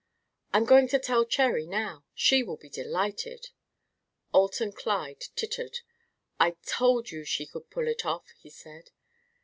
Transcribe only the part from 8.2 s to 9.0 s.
he said.